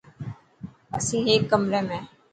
[0.97, 1.99] اسين هيڪ ڪمري ۾.